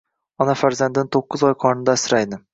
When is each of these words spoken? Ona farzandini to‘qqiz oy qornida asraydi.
Ona 0.45 0.55
farzandini 0.61 1.11
to‘qqiz 1.17 1.45
oy 1.51 1.55
qornida 1.67 1.99
asraydi. 2.01 2.43